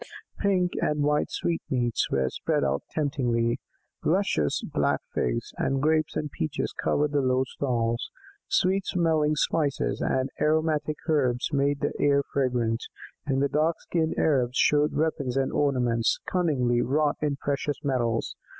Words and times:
Pink 0.39 0.71
and 0.81 1.03
white 1.03 1.29
sweetmeats 1.29 2.09
were 2.09 2.27
spread 2.31 2.63
out 2.63 2.81
temptingly; 2.89 3.59
luscious 4.03 4.63
black 4.63 4.99
figs, 5.13 5.53
and 5.59 5.79
grapes 5.79 6.15
and 6.15 6.31
peaches 6.31 6.73
covered 6.73 7.11
the 7.11 7.21
low 7.21 7.43
stalls; 7.43 8.09
sweet 8.47 8.83
smelling 8.87 9.35
spices 9.35 10.01
and 10.01 10.31
aromatic 10.41 10.97
herbs 11.07 11.53
made 11.53 11.81
the 11.81 11.93
air 11.99 12.23
fragrant, 12.33 12.81
and 13.27 13.47
dark 13.51 13.79
skinned 13.81 14.17
Arabs 14.17 14.57
showed 14.57 14.93
weapons 14.95 15.37
and 15.37 15.51
ornaments, 15.53 16.17
cunningly 16.25 16.81
wrought 16.81 17.17
in 17.21 17.35
precious 17.35 17.77
metals. 17.83 18.35